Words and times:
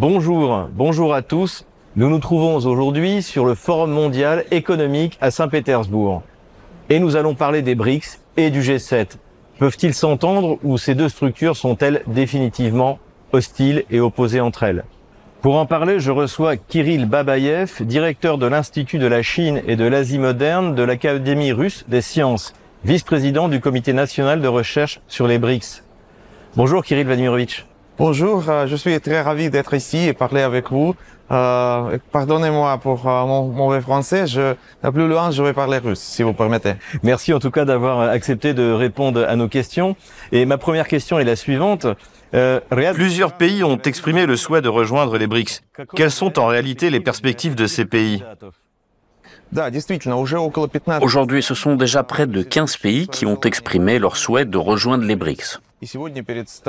Bonjour, 0.00 0.66
bonjour 0.72 1.12
à 1.12 1.20
tous. 1.20 1.66
Nous 1.94 2.08
nous 2.08 2.20
trouvons 2.20 2.56
aujourd'hui 2.56 3.20
sur 3.20 3.44
le 3.44 3.54
Forum 3.54 3.90
mondial 3.90 4.46
économique 4.50 5.18
à 5.20 5.30
Saint-Pétersbourg. 5.30 6.22
Et 6.88 6.98
nous 6.98 7.16
allons 7.16 7.34
parler 7.34 7.60
des 7.60 7.74
BRICS 7.74 8.18
et 8.38 8.48
du 8.48 8.62
G7. 8.62 9.18
Peuvent-ils 9.58 9.92
s'entendre 9.92 10.58
ou 10.62 10.78
ces 10.78 10.94
deux 10.94 11.10
structures 11.10 11.54
sont-elles 11.54 12.02
définitivement 12.06 12.98
hostiles 13.34 13.84
et 13.90 14.00
opposées 14.00 14.40
entre 14.40 14.62
elles? 14.62 14.84
Pour 15.42 15.58
en 15.58 15.66
parler, 15.66 16.00
je 16.00 16.12
reçois 16.12 16.56
Kirill 16.56 17.04
Babayev, 17.04 17.82
directeur 17.84 18.38
de 18.38 18.46
l'Institut 18.46 18.98
de 18.98 19.06
la 19.06 19.20
Chine 19.20 19.60
et 19.66 19.76
de 19.76 19.84
l'Asie 19.84 20.18
moderne 20.18 20.74
de 20.74 20.82
l'Académie 20.82 21.52
russe 21.52 21.84
des 21.88 22.00
sciences, 22.00 22.54
vice-président 22.86 23.50
du 23.50 23.60
Comité 23.60 23.92
national 23.92 24.40
de 24.40 24.48
recherche 24.48 25.02
sur 25.08 25.26
les 25.26 25.38
BRICS. 25.38 25.84
Bonjour 26.56 26.82
Kirill 26.82 27.04
Vladimirovitch. 27.04 27.66
Bonjour, 28.00 28.48
euh, 28.48 28.66
je 28.66 28.76
suis 28.76 28.98
très 28.98 29.20
ravi 29.20 29.50
d'être 29.50 29.74
ici 29.74 30.08
et 30.08 30.14
parler 30.14 30.40
avec 30.40 30.70
vous. 30.70 30.94
Euh, 31.30 31.98
Pardonnez-moi 32.12 32.78
pour 32.78 33.06
euh, 33.06 33.26
mon 33.26 33.48
mauvais 33.48 33.82
français, 33.82 34.26
je, 34.26 34.54
plus 34.90 35.06
loin 35.06 35.30
je 35.30 35.42
vais 35.42 35.52
parler 35.52 35.76
russe, 35.76 35.98
si 36.00 36.22
vous 36.22 36.32
permettez. 36.32 36.76
Merci 37.02 37.34
en 37.34 37.40
tout 37.40 37.50
cas 37.50 37.66
d'avoir 37.66 38.00
accepté 38.00 38.54
de 38.54 38.72
répondre 38.72 39.22
à 39.28 39.36
nos 39.36 39.48
questions. 39.48 39.96
Et 40.32 40.46
ma 40.46 40.56
première 40.56 40.88
question 40.88 41.18
est 41.18 41.24
la 41.24 41.36
suivante. 41.36 41.86
Euh, 42.32 42.60
Plusieurs 42.94 43.34
pays 43.34 43.62
ont 43.64 43.76
exprimé 43.76 44.24
le 44.24 44.36
souhait 44.36 44.62
de 44.62 44.70
rejoindre 44.70 45.18
les 45.18 45.26
BRICS. 45.26 45.60
Quelles 45.94 46.10
sont 46.10 46.38
en 46.38 46.46
réalité 46.46 46.88
les 46.88 47.00
perspectives 47.00 47.54
de 47.54 47.66
ces 47.66 47.84
pays 47.84 48.24
Aujourd'hui, 51.02 51.42
ce 51.42 51.54
sont 51.54 51.76
déjà 51.76 52.02
près 52.02 52.26
de 52.26 52.42
15 52.42 52.78
pays 52.78 53.08
qui 53.08 53.26
ont 53.26 53.40
exprimé 53.40 53.98
leur 53.98 54.16
souhait 54.16 54.46
de 54.46 54.56
rejoindre 54.56 55.04
les 55.04 55.16
BRICS. 55.16 55.60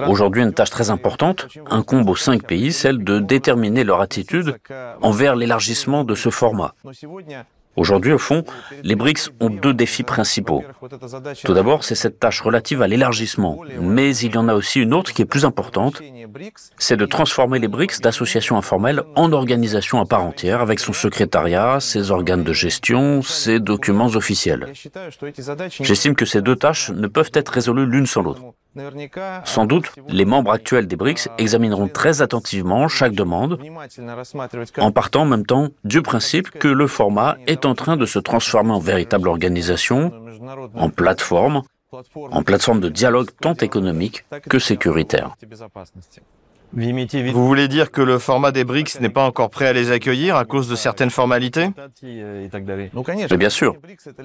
Aujourd'hui, 0.08 0.44
une 0.44 0.54
tâche 0.54 0.70
très 0.70 0.90
importante 0.90 1.48
incombe 1.70 2.10
aux 2.10 2.16
cinq 2.16 2.44
pays, 2.44 2.72
celle 2.72 3.04
de 3.04 3.20
déterminer 3.20 3.84
leur 3.84 4.02
attitude 4.02 4.58
envers 5.02 5.36
l'élargissement 5.36 6.04
de 6.04 6.16
ce 6.16 6.30
format. 6.30 6.74
Aujourd'hui, 7.78 8.12
au 8.12 8.18
fond, 8.18 8.44
les 8.84 8.96
BRICS 8.96 9.30
ont 9.40 9.50
deux 9.50 9.74
défis 9.74 10.04
principaux. 10.04 10.64
Tout 11.46 11.54
d'abord, 11.54 11.86
c'est 11.86 11.96
cette 11.96 12.20
tâche 12.20 12.42
relative 12.42 12.82
à 12.82 12.88
l'élargissement, 12.88 13.62
mais 13.80 14.16
il 14.18 14.34
y 14.34 14.38
en 14.38 14.50
a 14.50 14.56
aussi 14.56 14.82
une 14.82 14.94
autre 14.94 15.14
qui 15.14 15.22
est 15.22 15.26
plus 15.26 15.46
importante, 15.46 16.02
c'est 16.78 16.98
de 16.98 17.06
transformer 17.06 17.60
les 17.60 17.70
BRICS 17.70 18.02
d'associations 18.02 18.58
informelles 18.58 19.04
en 19.16 19.32
organisations 19.32 20.02
à 20.02 20.06
part 20.06 20.24
entière, 20.24 20.60
avec 20.60 20.80
son 20.80 20.92
secrétariat, 20.92 21.80
ses 21.80 22.12
organes 22.12 22.44
de 22.44 22.54
gestion, 22.54 23.22
ses 23.22 23.60
documents 23.60 24.08
officiels. 24.16 24.74
J'estime 25.80 26.16
que 26.16 26.26
ces 26.26 26.42
deux 26.42 26.58
tâches 26.58 26.92
ne 26.92 27.08
peuvent 27.08 27.32
être 27.34 27.50
résolues 27.50 27.86
l'une 27.86 28.06
sans 28.06 28.22
l'autre. 28.22 28.42
Sans 29.44 29.66
doute, 29.66 29.92
les 30.08 30.24
membres 30.26 30.52
actuels 30.52 30.88
des 30.88 30.96
BRICS 30.96 31.28
examineront 31.38 31.90
très 31.90 32.22
attentivement 32.22 32.88
chaque 32.88 33.14
demande, 33.14 33.60
en 34.78 34.92
partant 34.92 35.24
en 35.24 35.26
même 35.26 35.46
temps 35.46 35.70
du 35.84 36.02
principe 36.02 36.52
que 36.52 36.70
le 36.70 36.88
format 36.88 37.38
est 37.48 37.66
en 37.66 37.76
train 37.76 37.98
de 37.98 38.06
se 38.06 38.20
transformer 38.20 38.72
en 38.72 38.80
véritable 38.80 39.28
organisation, 39.28 40.12
en 40.76 40.90
plateforme, 40.90 41.64
en 42.16 42.44
plateforme 42.44 42.80
de 42.80 42.88
dialogue 42.88 43.30
tant 43.42 43.56
économique 43.56 44.24
que 44.50 44.60
sécuritaire. 44.60 45.36
Vous 46.74 47.48
voulez 47.48 47.68
dire 47.68 47.92
que 47.92 48.02
le 48.02 48.18
format 48.18 48.52
des 48.52 48.64
BRICS 48.64 49.02
n'est 49.02 49.10
pas 49.10 49.26
encore 49.26 49.50
prêt 49.50 49.68
à 49.68 49.74
les 49.74 49.92
accueillir 49.92 50.38
à 50.38 50.46
cause 50.46 50.70
de 50.70 50.76
certaines 50.76 51.10
formalités 51.10 51.70
Mais 52.02 53.38
bien 53.38 53.50
sûr. 53.50 53.76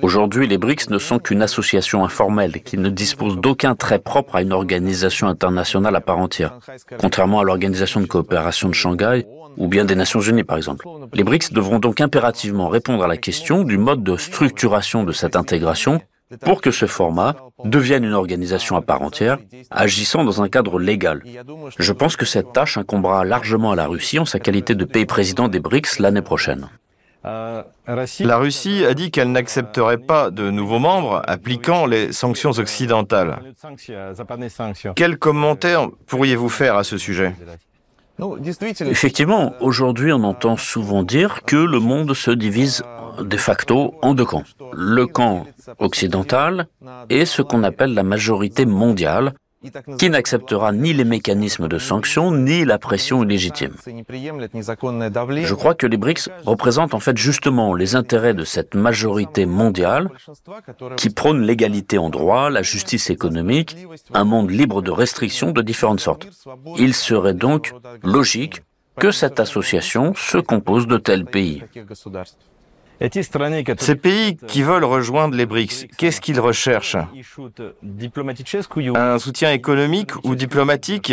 Aujourd'hui, 0.03 0.47
les 0.47 0.59
BRICS 0.59 0.91
ne 0.91 0.99
sont 0.99 1.19
qu'une 1.19 1.43
association 1.43 2.05
informelle 2.05 2.63
qui 2.63 2.79
ne 2.79 2.89
dispose 2.89 3.37
d'aucun 3.39 3.75
trait 3.75 3.99
propre 3.99 4.37
à 4.37 4.43
une 4.43 4.53
organisation 4.53 5.27
internationale 5.27 5.97
à 5.97 6.01
part 6.01 6.19
entière, 6.19 6.59
contrairement 6.99 7.41
à 7.41 7.45
l'Organisation 7.45 8.01
de 8.01 8.07
coopération 8.07 8.69
de 8.69 8.75
Shanghai 8.75 9.27
ou 9.57 9.69
bien 9.69 9.85
des 9.85 9.95
Nations 9.95 10.21
Unies 10.21 10.45
par 10.45 10.57
exemple. 10.57 10.87
Les 11.15 11.25
BRICS 11.25 11.53
devront 11.53 11.79
donc 11.79 12.01
impérativement 12.01 12.69
répondre 12.69 13.03
à 13.03 13.09
la 13.09 13.17
question 13.17 13.65
du 13.65 13.79
mode 13.79 14.05
de 14.05 14.17
structuration 14.17 15.03
de 15.03 15.13
cette 15.13 15.35
intégration 15.35 16.01
pour 16.41 16.61
que 16.61 16.71
ce 16.71 16.87
format 16.87 17.37
devienne 17.65 18.05
une 18.05 18.13
organisation 18.13 18.77
à 18.77 18.83
part 18.83 19.03
entière, 19.03 19.39
agissant 19.71 20.25
dans 20.25 20.43
un 20.43 20.49
cadre 20.49 20.79
légal. 20.79 21.23
Je 21.79 21.93
pense 21.93 22.17
que 22.17 22.27
cette 22.27 22.53
tâche 22.53 22.77
incombera 22.77 23.25
largement 23.25 23.73
à 23.73 23.77
la 23.77 23.87
Russie 23.87 24.19
en 24.19 24.25
sa 24.25 24.39
qualité 24.39 24.75
de 24.75 24.85
pays 24.85 25.07
président 25.07 25.49
des 25.49 25.61
BRICS 25.61 26.01
l'année 26.01 26.23
prochaine. 26.23 26.69
La 27.25 28.39
Russie 28.39 28.85
a 28.85 28.95
dit 28.95 29.11
qu'elle 29.11 29.33
n'accepterait 29.33 29.99
pas 29.99 30.31
de 30.31 30.51
nouveaux 30.51 30.79
membres 30.79 31.23
appliquant 31.27 31.87
les 31.87 32.13
sanctions 32.13 32.53
occidentales. 32.53 33.41
Quels 34.95 35.19
commentaires 35.19 35.89
pourriez-vous 36.07 36.49
faire 36.49 36.77
à 36.77 36.85
ce 36.85 36.99
sujet? 36.99 37.35
Effectivement, 38.81 39.55
aujourd'hui 39.61 40.13
on 40.13 40.25
entend 40.25 40.57
souvent 40.57 41.03
dire 41.03 41.43
que 41.45 41.57
le 41.57 41.81
monde 41.81 42.15
se 42.15 42.31
divise 42.31 42.83
de 43.21 43.37
facto 43.37 43.95
en 44.03 44.15
deux 44.15 44.25
camps. 44.25 44.45
Le 44.73 45.07
camp 45.07 45.47
occidental 45.79 46.67
et 47.09 47.25
ce 47.25 47.43
qu'on 47.43 47.63
appelle 47.63 47.95
la 47.95 48.03
majorité 48.03 48.67
mondiale, 48.67 49.35
qui 49.99 50.11
n'acceptera 50.11 50.73
ni 50.73 50.93
les 50.93 51.05
mécanismes 51.05 51.69
de 51.69 51.79
sanctions 51.79 52.31
ni 52.33 52.65
la 52.65 52.79
pression 52.79 53.23
illégitime. 53.25 53.73
Je 53.85 55.55
crois 55.55 55.75
que 55.75 55.87
les 55.87 55.97
BRICS 55.97 56.29
représentent 56.45 56.95
en 56.95 57.01
fait 57.01 57.17
justement 57.17 57.75
les 57.75 57.97
intérêts 57.97 58.35
de 58.35 58.45
cette 58.45 58.75
majorité 58.75 59.47
mondiale 59.47 60.11
qui 60.97 61.11
prône 61.11 61.43
l'égalité 61.43 61.99
en 61.99 62.11
droit, 62.11 62.51
la 62.51 62.63
justice 62.63 63.11
économique, 63.11 63.77
un 64.13 64.25
monde 64.25 64.51
libre 64.51 64.83
de 64.83 64.91
restrictions 64.91 65.53
de 65.53 65.63
différentes 65.63 66.01
sortes. 66.01 66.29
Il 66.79 66.95
serait 66.95 67.35
donc 67.35 67.75
logique 68.03 68.63
que 68.99 69.11
cette 69.11 69.41
association 69.41 70.15
se 70.15 70.39
compose 70.39 70.87
de 70.87 70.97
tels 70.97 71.27
pays. 71.27 71.63
Ces 73.79 73.95
pays 73.95 74.37
qui 74.37 74.63
veulent 74.63 74.85
rejoindre 74.85 75.37
les 75.37 75.47
BRICS, 75.47 75.87
qu'est-ce 75.99 76.21
qu'ils 76.21 76.41
recherchent? 76.41 76.97
Un 78.95 79.19
soutien 79.19 79.53
économique 79.53 80.13
ou 80.25 80.35
diplomatique? 80.35 81.13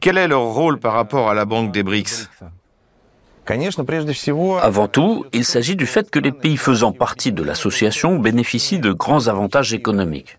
Quel 0.00 0.18
est 0.18 0.28
leur 0.28 0.42
rôle 0.42 0.78
par 0.78 0.94
rapport 0.94 1.28
à 1.28 1.34
la 1.34 1.44
Banque 1.44 1.72
des 1.72 1.82
BRICS? 1.82 2.30
Avant 4.62 4.88
tout, 4.88 5.26
il 5.32 5.44
s'agit 5.44 5.76
du 5.76 5.86
fait 5.86 6.10
que 6.10 6.18
les 6.18 6.32
pays 6.32 6.56
faisant 6.56 6.92
partie 6.92 7.32
de 7.32 7.42
l'association 7.42 8.18
bénéficient 8.18 8.78
de 8.78 8.92
grands 8.92 9.26
avantages 9.28 9.74
économiques. 9.74 10.38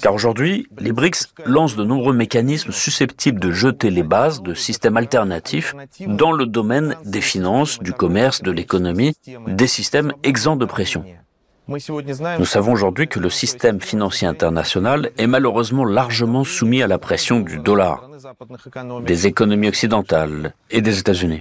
Car 0.00 0.14
aujourd'hui, 0.14 0.66
les 0.78 0.92
BRICS 0.92 1.34
lancent 1.44 1.76
de 1.76 1.84
nombreux 1.84 2.14
mécanismes 2.14 2.72
susceptibles 2.72 3.40
de 3.40 3.50
jeter 3.50 3.90
les 3.90 4.02
bases 4.02 4.42
de 4.42 4.54
systèmes 4.54 4.96
alternatifs 4.96 5.74
dans 6.06 6.32
le 6.32 6.46
domaine 6.46 6.96
des 7.04 7.20
finances, 7.20 7.78
du 7.80 7.92
commerce, 7.92 8.42
de 8.42 8.50
l'économie, 8.50 9.14
des 9.46 9.66
systèmes 9.66 10.12
exempts 10.22 10.56
de 10.56 10.64
pression. 10.64 11.04
Nous 11.68 12.44
savons 12.46 12.72
aujourd'hui 12.72 13.06
que 13.06 13.20
le 13.20 13.30
système 13.30 13.80
financier 13.80 14.26
international 14.26 15.10
est 15.18 15.28
malheureusement 15.28 15.84
largement 15.84 16.42
soumis 16.42 16.82
à 16.82 16.88
la 16.88 16.98
pression 16.98 17.38
du 17.40 17.58
dollar, 17.58 18.08
des 19.04 19.26
économies 19.28 19.68
occidentales 19.68 20.54
et 20.70 20.80
des 20.80 20.98
États-Unis. 20.98 21.40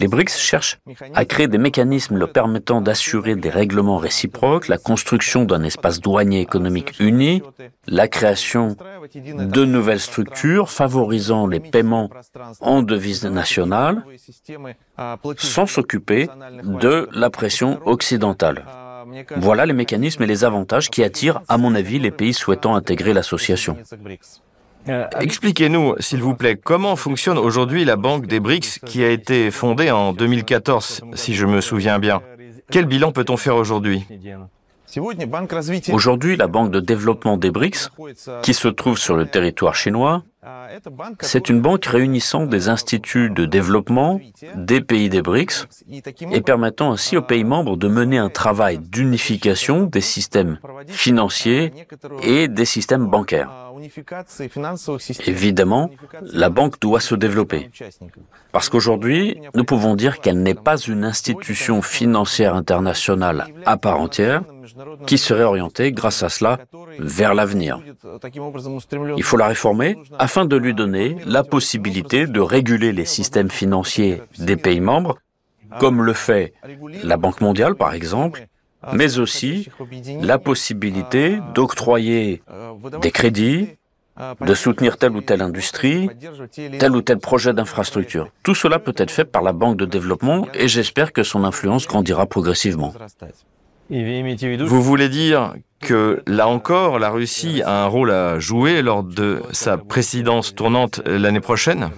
Les 0.00 0.08
BRICS 0.08 0.36
cherchent 0.36 0.78
à 1.14 1.24
créer 1.24 1.48
des 1.48 1.58
mécanismes 1.58 2.16
leur 2.18 2.30
permettant 2.32 2.82
d'assurer 2.82 3.36
des 3.36 3.48
règlements 3.48 3.96
réciproques, 3.96 4.68
la 4.68 4.76
construction 4.76 5.44
d'un 5.44 5.62
espace 5.62 6.00
douanier 6.00 6.40
économique 6.40 7.00
uni, 7.00 7.42
la 7.86 8.06
création 8.06 8.76
de 9.14 9.64
nouvelles 9.64 10.00
structures 10.00 10.70
favorisant 10.70 11.46
les 11.46 11.60
paiements 11.60 12.10
en 12.60 12.82
devises 12.82 13.24
nationales, 13.24 14.04
sans 15.38 15.66
s'occuper 15.66 16.28
de 16.64 17.08
la 17.12 17.30
pression 17.30 17.80
occidentale. 17.86 18.64
Voilà 19.36 19.66
les 19.66 19.72
mécanismes 19.72 20.22
et 20.22 20.26
les 20.26 20.44
avantages 20.44 20.90
qui 20.90 21.02
attirent, 21.02 21.42
à 21.48 21.58
mon 21.58 21.74
avis, 21.74 21.98
les 21.98 22.10
pays 22.10 22.34
souhaitant 22.34 22.74
intégrer 22.74 23.12
l'association. 23.12 23.76
Euh, 24.88 25.06
expliquez-nous, 25.20 25.94
s'il 25.98 26.20
vous 26.20 26.34
plaît, 26.34 26.56
comment 26.62 26.94
fonctionne 26.96 27.38
aujourd'hui 27.38 27.84
la 27.84 27.96
Banque 27.96 28.26
des 28.26 28.38
BRICS 28.38 28.80
qui 28.84 29.02
a 29.02 29.08
été 29.08 29.50
fondée 29.50 29.90
en 29.90 30.12
2014, 30.12 31.02
si 31.14 31.34
je 31.34 31.46
me 31.46 31.60
souviens 31.60 31.98
bien. 31.98 32.20
Quel 32.70 32.84
bilan 32.84 33.12
peut-on 33.12 33.36
faire 33.36 33.56
aujourd'hui? 33.56 34.06
Aujourd'hui, 35.90 36.36
la 36.36 36.46
Banque 36.46 36.70
de 36.70 36.80
développement 36.80 37.36
des 37.36 37.50
BRICS, 37.50 37.88
qui 38.42 38.54
se 38.54 38.68
trouve 38.68 38.98
sur 38.98 39.16
le 39.16 39.26
territoire 39.26 39.74
chinois, 39.74 40.22
c'est 41.20 41.48
une 41.48 41.60
banque 41.60 41.86
réunissant 41.86 42.46
des 42.46 42.68
instituts 42.68 43.30
de 43.30 43.46
développement 43.46 44.20
des 44.54 44.80
pays 44.80 45.08
des 45.08 45.22
BRICS 45.22 45.66
et 46.32 46.40
permettant 46.40 46.92
ainsi 46.92 47.16
aux 47.16 47.22
pays 47.22 47.44
membres 47.44 47.76
de 47.76 47.88
mener 47.88 48.18
un 48.18 48.28
travail 48.28 48.78
d'unification 48.78 49.84
des 49.84 50.00
systèmes 50.00 50.58
financiers 50.88 51.72
et 52.22 52.48
des 52.48 52.64
systèmes 52.64 53.06
bancaires. 53.06 53.50
Évidemment, 55.26 55.90
la 56.22 56.50
banque 56.50 56.80
doit 56.80 57.00
se 57.00 57.14
développer. 57.14 57.70
Parce 58.52 58.68
qu'aujourd'hui, 58.68 59.40
nous 59.54 59.64
pouvons 59.64 59.94
dire 59.94 60.20
qu'elle 60.20 60.42
n'est 60.42 60.54
pas 60.54 60.76
une 60.76 61.04
institution 61.04 61.82
financière 61.82 62.54
internationale 62.54 63.46
à 63.66 63.76
part 63.76 64.00
entière, 64.00 64.42
qui 65.06 65.18
serait 65.18 65.44
orientée, 65.44 65.92
grâce 65.92 66.22
à 66.22 66.28
cela, 66.28 66.58
vers 66.98 67.34
l'avenir. 67.34 67.80
Il 69.16 69.22
faut 69.22 69.36
la 69.36 69.48
réformer 69.48 69.96
afin 70.18 70.44
de 70.44 70.56
lui 70.56 70.74
donner 70.74 71.16
la 71.26 71.44
possibilité 71.44 72.26
de 72.26 72.40
réguler 72.40 72.92
les 72.92 73.04
systèmes 73.04 73.50
financiers 73.50 74.22
des 74.38 74.56
pays 74.56 74.80
membres, 74.80 75.18
comme 75.80 76.02
le 76.02 76.12
fait 76.12 76.54
la 77.02 77.16
Banque 77.16 77.40
mondiale 77.40 77.74
par 77.74 77.94
exemple, 77.94 78.46
mais 78.92 79.18
aussi 79.18 79.68
la 80.20 80.38
possibilité 80.38 81.38
d'octroyer 81.54 82.42
des 83.00 83.10
crédits, 83.10 83.68
de 84.40 84.54
soutenir 84.54 84.96
telle 84.96 85.16
ou 85.16 85.22
telle 85.22 85.42
industrie, 85.42 86.08
tel 86.78 86.94
ou 86.94 87.02
tel 87.02 87.18
projet 87.18 87.52
d'infrastructure. 87.52 88.28
Tout 88.42 88.54
cela 88.54 88.78
peut 88.78 88.94
être 88.96 89.10
fait 89.10 89.24
par 89.24 89.42
la 89.42 89.52
Banque 89.52 89.76
de 89.76 89.86
développement 89.86 90.46
et 90.54 90.68
j'espère 90.68 91.12
que 91.12 91.22
son 91.22 91.44
influence 91.44 91.86
grandira 91.88 92.26
progressivement. 92.26 92.94
Vous 93.90 94.82
voulez 94.82 95.08
dire 95.08 95.54
que, 95.80 96.22
là 96.26 96.48
encore, 96.48 96.98
la 96.98 97.10
Russie 97.10 97.62
a 97.62 97.84
un 97.84 97.86
rôle 97.86 98.10
à 98.10 98.38
jouer 98.38 98.82
lors 98.82 99.02
de 99.02 99.42
sa 99.52 99.76
présidence 99.76 100.54
tournante 100.54 101.02
l'année 101.04 101.40
prochaine 101.40 101.90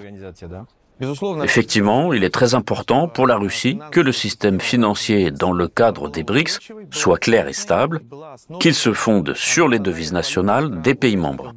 Effectivement, 1.44 2.15
il 2.15 2.25
est 2.25 2.31
très 2.31 2.55
important 2.55 3.06
pour 3.06 3.27
la 3.27 3.37
Russie 3.37 3.79
que 3.91 4.00
le 4.00 4.12
système 4.12 4.61
financier 4.61 5.31
dans 5.31 5.53
le 5.53 5.69
cadre 5.69 6.09
des 6.09 6.23
BRICS 6.23 6.59
soit 6.91 7.19
clair 7.19 7.49
et 7.49 7.53
stable, 7.53 8.00
qu'il 8.61 8.75
se 8.75 8.94
fonde 8.94 9.35
sur 9.35 9.69
les 9.69 9.79
devises 9.79 10.15
nationales 10.15 10.81
des 10.81 10.94
pays 10.94 11.19
membres. 11.19 11.53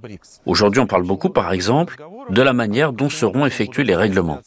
Aujourd'hui, 0.45 0.81
on 0.81 0.87
parle 0.87 1.03
beaucoup, 1.03 1.29
par 1.29 1.53
exemple, 1.53 2.03
de 2.29 2.41
la 2.41 2.51
manière 2.51 2.91
dont 2.91 3.09
seront 3.09 3.45
effectués 3.45 3.85
les 3.85 3.95
règlements. 3.95 4.39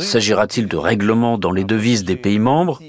S'agira-t-il 0.00 0.66
de 0.66 0.76
règlements 0.76 1.38
dans 1.38 1.52
les 1.52 1.64
devises 1.64 2.04
des 2.04 2.16
pays 2.16 2.40
membres 2.40 2.80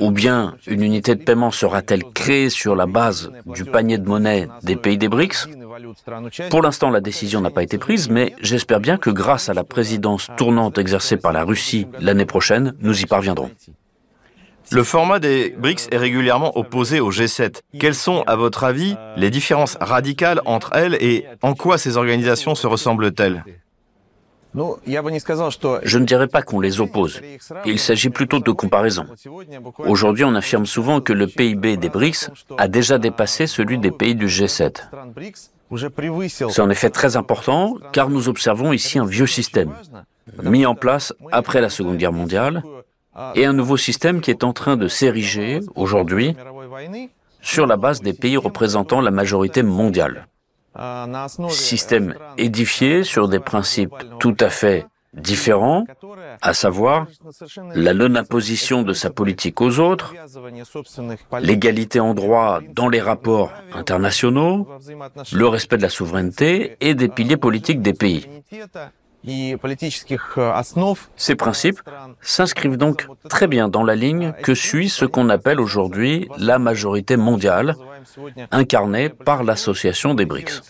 ou 0.00 0.10
bien 0.10 0.56
une 0.66 0.82
unité 0.82 1.14
de 1.14 1.22
paiement 1.22 1.50
sera-t-elle 1.50 2.04
créée 2.04 2.50
sur 2.50 2.74
la 2.74 2.86
base 2.86 3.30
du 3.46 3.64
panier 3.64 3.98
de 3.98 4.08
monnaie 4.08 4.48
des 4.62 4.76
pays 4.76 4.98
des 4.98 5.08
BRICS 5.08 5.48
Pour 6.50 6.62
l'instant, 6.62 6.90
la 6.90 7.00
décision 7.00 7.40
n'a 7.40 7.50
pas 7.50 7.62
été 7.62 7.78
prise, 7.78 8.08
mais 8.08 8.34
j'espère 8.40 8.80
bien 8.80 8.96
que 8.96 9.10
grâce 9.10 9.48
à 9.48 9.54
la 9.54 9.64
présidence 9.64 10.28
tournante 10.36 10.78
exercée 10.78 11.16
par 11.16 11.32
la 11.32 11.44
Russie 11.44 11.86
l'année 12.00 12.26
prochaine, 12.26 12.74
nous 12.80 13.00
y 13.00 13.06
parviendrons. 13.06 13.50
Le 14.72 14.84
format 14.84 15.18
des 15.18 15.50
BRICS 15.58 15.88
est 15.90 15.96
régulièrement 15.96 16.56
opposé 16.56 17.00
au 17.00 17.10
G7. 17.10 17.60
Quelles 17.80 17.94
sont, 17.94 18.22
à 18.28 18.36
votre 18.36 18.62
avis, 18.62 18.96
les 19.16 19.30
différences 19.30 19.76
radicales 19.80 20.40
entre 20.44 20.70
elles 20.74 20.94
et 21.00 21.26
en 21.42 21.54
quoi 21.54 21.76
ces 21.76 21.96
organisations 21.96 22.54
se 22.54 22.68
ressemblent-elles? 22.68 23.42
Je 24.54 25.98
ne 25.98 26.04
dirais 26.04 26.26
pas 26.26 26.42
qu'on 26.42 26.60
les 26.60 26.80
oppose. 26.80 27.20
Il 27.64 27.78
s'agit 27.78 28.10
plutôt 28.10 28.40
de 28.40 28.50
comparaison. 28.50 29.06
Aujourd'hui, 29.78 30.24
on 30.24 30.34
affirme 30.34 30.66
souvent 30.66 31.00
que 31.00 31.12
le 31.12 31.26
PIB 31.26 31.76
des 31.76 31.88
BRICS 31.88 32.30
a 32.58 32.68
déjà 32.68 32.98
dépassé 32.98 33.46
celui 33.46 33.78
des 33.78 33.90
pays 33.90 34.14
du 34.14 34.26
G7. 34.26 34.82
C'est 36.28 36.60
en 36.60 36.70
effet 36.70 36.90
très 36.90 37.16
important 37.16 37.76
car 37.92 38.10
nous 38.10 38.28
observons 38.28 38.72
ici 38.72 38.98
un 38.98 39.06
vieux 39.06 39.26
système, 39.26 39.72
mis 40.42 40.66
en 40.66 40.74
place 40.74 41.12
après 41.30 41.60
la 41.60 41.68
Seconde 41.68 41.96
Guerre 41.96 42.12
mondiale, 42.12 42.62
et 43.34 43.44
un 43.44 43.52
nouveau 43.52 43.76
système 43.76 44.20
qui 44.20 44.30
est 44.30 44.44
en 44.44 44.52
train 44.52 44.76
de 44.76 44.88
s'ériger 44.88 45.60
aujourd'hui 45.74 46.36
sur 47.40 47.66
la 47.66 47.76
base 47.76 48.00
des 48.00 48.12
pays 48.12 48.36
représentant 48.36 49.00
la 49.00 49.10
majorité 49.10 49.62
mondiale 49.62 50.26
système 51.48 52.14
édifié 52.38 53.04
sur 53.04 53.28
des 53.28 53.40
principes 53.40 53.94
tout 54.18 54.36
à 54.40 54.50
fait 54.50 54.86
différents, 55.12 55.84
à 56.40 56.54
savoir 56.54 57.06
la 57.74 57.94
non-imposition 57.94 58.82
de 58.82 58.92
sa 58.92 59.10
politique 59.10 59.60
aux 59.60 59.80
autres, 59.80 60.14
l'égalité 61.40 61.98
en 61.98 62.14
droit 62.14 62.60
dans 62.72 62.88
les 62.88 63.00
rapports 63.00 63.52
internationaux, 63.72 64.68
le 65.32 65.46
respect 65.48 65.78
de 65.78 65.82
la 65.82 65.88
souveraineté 65.88 66.76
et 66.80 66.94
des 66.94 67.08
piliers 67.08 67.36
politiques 67.36 67.82
des 67.82 67.92
pays. 67.92 68.26
Ces 71.16 71.34
principes 71.34 71.80
s'inscrivent 72.20 72.76
donc 72.76 73.06
très 73.28 73.46
bien 73.46 73.68
dans 73.68 73.82
la 73.82 73.94
ligne 73.94 74.32
que 74.42 74.54
suit 74.54 74.88
ce 74.88 75.04
qu'on 75.04 75.28
appelle 75.28 75.60
aujourd'hui 75.60 76.28
la 76.38 76.58
majorité 76.58 77.16
mondiale, 77.16 77.76
incarnée 78.50 79.10
par 79.10 79.44
l'association 79.44 80.14
des 80.14 80.24
BRICS. 80.24 80.62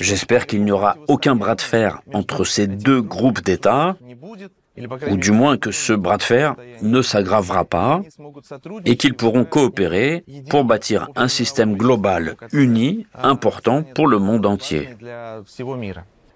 J'espère 0.00 0.46
qu'il 0.46 0.64
n'y 0.64 0.70
aura 0.72 0.96
aucun 1.08 1.36
bras 1.36 1.54
de 1.54 1.60
fer 1.60 2.00
entre 2.14 2.44
ces 2.44 2.66
deux 2.66 3.02
groupes 3.02 3.42
d'États, 3.42 3.96
ou 5.10 5.16
du 5.16 5.32
moins 5.32 5.58
que 5.58 5.70
ce 5.70 5.92
bras 5.92 6.16
de 6.16 6.22
fer 6.22 6.54
ne 6.80 7.02
s'aggravera 7.02 7.64
pas, 7.66 8.00
et 8.86 8.96
qu'ils 8.96 9.14
pourront 9.14 9.44
coopérer 9.44 10.24
pour 10.48 10.64
bâtir 10.64 11.08
un 11.16 11.28
système 11.28 11.76
global 11.76 12.36
uni, 12.52 13.06
important 13.14 13.82
pour 13.82 14.06
le 14.06 14.18
monde 14.18 14.46
entier. 14.46 14.88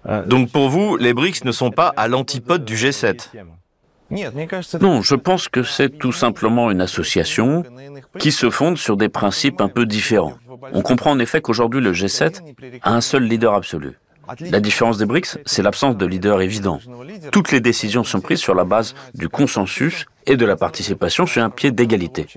Euh, 0.07 0.25
Donc 0.25 0.51
pour 0.51 0.69
vous, 0.69 0.97
les 0.97 1.13
BRICS 1.13 1.45
ne 1.45 1.51
sont 1.51 1.71
pas 1.71 1.93
à 1.95 2.07
l'antipode 2.07 2.65
du 2.65 2.75
G7 2.75 3.29
non, 4.81 5.01
je 5.01 5.15
pense 5.15 5.47
que 5.47 5.63
c'est 5.63 5.89
tout 5.89 6.11
simplement 6.11 6.69
une 6.69 6.81
association 6.81 7.63
qui 8.19 8.31
se 8.31 8.49
fonde 8.49 8.77
sur 8.77 8.97
des 8.97 9.09
principes 9.09 9.61
un 9.61 9.69
peu 9.69 9.85
différents. 9.85 10.35
On 10.73 10.81
comprend 10.81 11.11
en 11.11 11.19
effet 11.19 11.41
qu'aujourd'hui 11.41 11.81
le 11.81 11.93
G7 11.93 12.41
a 12.81 12.93
un 12.93 13.01
seul 13.01 13.23
leader 13.23 13.53
absolu. 13.53 13.97
La 14.39 14.59
différence 14.59 14.97
des 14.97 15.05
BRICS, 15.05 15.39
c'est 15.45 15.63
l'absence 15.63 15.97
de 15.97 16.05
leader 16.05 16.41
évident. 16.41 16.79
Toutes 17.31 17.51
les 17.51 17.59
décisions 17.59 18.03
sont 18.03 18.21
prises 18.21 18.39
sur 18.39 18.55
la 18.55 18.63
base 18.63 18.95
du 19.15 19.27
consensus 19.27 20.05
et 20.25 20.37
de 20.37 20.45
la 20.45 20.55
participation 20.55 21.25
sur 21.25 21.43
un 21.43 21.49
pied 21.49 21.71
d'égalité. 21.71 22.27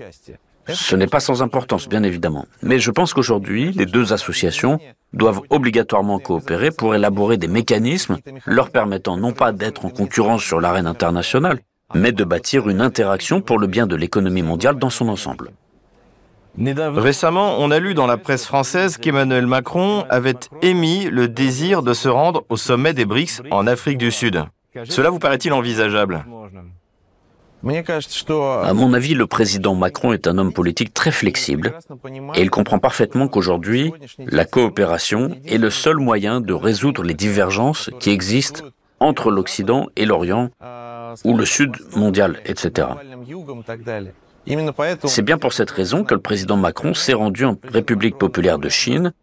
Ce 0.69 0.95
n'est 0.95 1.07
pas 1.07 1.19
sans 1.19 1.41
importance, 1.41 1.87
bien 1.87 2.03
évidemment. 2.03 2.45
Mais 2.61 2.79
je 2.79 2.91
pense 2.91 3.13
qu'aujourd'hui, 3.13 3.71
les 3.71 3.85
deux 3.85 4.13
associations 4.13 4.79
doivent 5.13 5.41
obligatoirement 5.49 6.19
coopérer 6.19 6.71
pour 6.71 6.95
élaborer 6.95 7.37
des 7.37 7.47
mécanismes 7.47 8.17
leur 8.45 8.69
permettant 8.69 9.17
non 9.17 9.31
pas 9.31 9.51
d'être 9.51 9.85
en 9.85 9.89
concurrence 9.89 10.43
sur 10.43 10.59
l'arène 10.59 10.87
internationale, 10.87 11.59
mais 11.93 12.11
de 12.11 12.23
bâtir 12.23 12.69
une 12.69 12.81
interaction 12.81 13.41
pour 13.41 13.59
le 13.59 13.67
bien 13.67 13.87
de 13.87 13.95
l'économie 13.95 14.41
mondiale 14.41 14.77
dans 14.77 14.89
son 14.89 15.07
ensemble. 15.07 15.51
Récemment, 16.59 17.57
on 17.59 17.69
a 17.69 17.79
lu 17.79 17.93
dans 17.93 18.07
la 18.07 18.17
presse 18.17 18.45
française 18.45 18.97
qu'Emmanuel 18.97 19.45
Macron 19.45 20.05
avait 20.09 20.35
émis 20.63 21.05
le 21.05 21.27
désir 21.27 21.83
de 21.83 21.93
se 21.93 22.09
rendre 22.09 22.45
au 22.49 22.57
sommet 22.57 22.93
des 22.93 23.05
BRICS 23.05 23.43
en 23.51 23.67
Afrique 23.67 23.99
du 23.99 24.11
Sud. 24.11 24.43
Cela 24.85 25.09
vous 25.09 25.19
paraît-il 25.19 25.53
envisageable? 25.53 26.25
À 27.63 28.73
mon 28.73 28.93
avis, 28.93 29.13
le 29.13 29.27
président 29.27 29.75
Macron 29.75 30.13
est 30.13 30.27
un 30.27 30.37
homme 30.37 30.53
politique 30.53 30.93
très 30.93 31.11
flexible 31.11 31.73
et 32.35 32.41
il 32.41 32.49
comprend 32.49 32.79
parfaitement 32.79 33.27
qu'aujourd'hui, 33.27 33.91
la 34.19 34.45
coopération 34.45 35.37
est 35.45 35.57
le 35.57 35.69
seul 35.69 35.97
moyen 35.97 36.41
de 36.41 36.53
résoudre 36.53 37.03
les 37.03 37.13
divergences 37.13 37.89
qui 37.99 38.11
existent 38.11 38.63
entre 38.99 39.31
l'Occident 39.31 39.87
et 39.95 40.05
l'Orient 40.05 40.49
ou 41.23 41.35
le 41.37 41.45
Sud 41.45 41.75
mondial, 41.95 42.39
etc. 42.45 42.87
C'est 45.05 45.21
bien 45.21 45.37
pour 45.37 45.53
cette 45.53 45.71
raison 45.71 46.03
que 46.03 46.13
le 46.13 46.21
président 46.21 46.57
Macron 46.57 46.93
s'est 46.93 47.13
rendu 47.13 47.45
en 47.45 47.57
République 47.63 48.17
populaire 48.17 48.59
de 48.59 48.69
Chine 48.69 49.13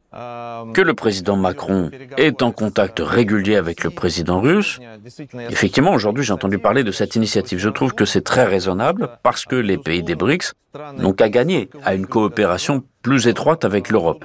que 0.72 0.80
le 0.80 0.94
président 0.94 1.36
Macron 1.36 1.90
est 2.16 2.42
en 2.42 2.52
contact 2.52 3.00
régulier 3.00 3.56
avec 3.56 3.82
le 3.82 3.90
président 3.90 4.40
russe. 4.40 4.78
Effectivement, 5.50 5.92
aujourd'hui, 5.92 6.24
j'ai 6.24 6.32
entendu 6.32 6.58
parler 6.58 6.84
de 6.84 6.92
cette 6.92 7.16
initiative. 7.16 7.58
Je 7.58 7.68
trouve 7.68 7.94
que 7.94 8.04
c'est 8.04 8.20
très 8.20 8.44
raisonnable 8.44 9.08
parce 9.22 9.44
que 9.44 9.56
les 9.56 9.76
pays 9.76 10.02
des 10.02 10.14
BRICS 10.14 10.52
n'ont 10.98 11.12
qu'à 11.12 11.28
gagner 11.28 11.68
à 11.84 11.94
une 11.94 12.06
coopération 12.06 12.84
plus 13.02 13.26
étroite 13.26 13.64
avec 13.64 13.90
l'Europe 13.90 14.24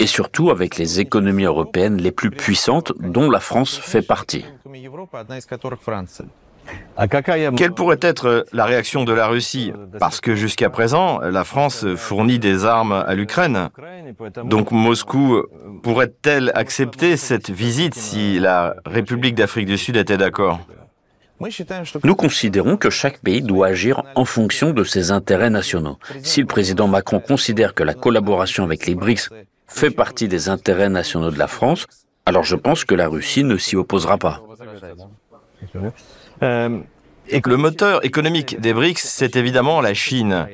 et 0.00 0.06
surtout 0.06 0.50
avec 0.50 0.76
les 0.76 1.00
économies 1.00 1.44
européennes 1.44 1.98
les 1.98 2.12
plus 2.12 2.30
puissantes 2.30 2.92
dont 2.98 3.30
la 3.30 3.40
France 3.40 3.78
fait 3.78 4.02
partie. 4.02 4.44
Quelle 7.56 7.72
pourrait 7.72 7.98
être 8.00 8.44
la 8.52 8.64
réaction 8.64 9.04
de 9.04 9.12
la 9.12 9.26
Russie? 9.26 9.72
Parce 9.98 10.20
que 10.20 10.34
jusqu'à 10.34 10.70
présent, 10.70 11.20
la 11.20 11.44
France 11.44 11.86
fournit 11.96 12.38
des 12.38 12.64
armes 12.64 12.92
à 12.92 13.14
l'Ukraine. 13.14 13.70
Donc 14.44 14.70
Moscou 14.70 15.42
pourrait-elle 15.82 16.52
accepter 16.54 17.16
cette 17.16 17.50
visite 17.50 17.94
si 17.94 18.38
la 18.38 18.76
République 18.84 19.34
d'Afrique 19.34 19.66
du 19.66 19.78
Sud 19.78 19.96
était 19.96 20.18
d'accord? 20.18 20.60
Nous 22.04 22.14
considérons 22.14 22.76
que 22.76 22.90
chaque 22.90 23.18
pays 23.18 23.42
doit 23.42 23.68
agir 23.68 24.02
en 24.14 24.24
fonction 24.24 24.72
de 24.72 24.84
ses 24.84 25.10
intérêts 25.10 25.50
nationaux. 25.50 25.98
Si 26.22 26.40
le 26.40 26.46
président 26.46 26.86
Macron 26.86 27.18
considère 27.18 27.74
que 27.74 27.82
la 27.82 27.94
collaboration 27.94 28.62
avec 28.62 28.86
les 28.86 28.94
BRICS 28.94 29.30
fait 29.66 29.90
partie 29.90 30.28
des 30.28 30.48
intérêts 30.48 30.90
nationaux 30.90 31.30
de 31.30 31.38
la 31.38 31.48
France, 31.48 31.86
alors 32.26 32.44
je 32.44 32.54
pense 32.54 32.84
que 32.84 32.94
la 32.94 33.08
Russie 33.08 33.42
ne 33.42 33.56
s'y 33.56 33.74
opposera 33.74 34.18
pas. 34.18 34.40
Euh, 36.42 36.80
le 37.30 37.56
moteur 37.56 38.04
économique 38.04 38.60
des 38.60 38.72
BRICS, 38.72 39.02
c'est 39.02 39.36
évidemment 39.36 39.80
la 39.80 39.94
Chine. 39.94 40.46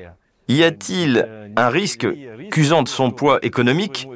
Y 0.49 0.63
a-t-il 0.63 1.29
un 1.57 1.69
risque 1.69 2.07
qu'usant 2.51 2.83
de 2.83 2.89
son 2.89 3.11
poids 3.11 3.39
économique, 3.43 4.09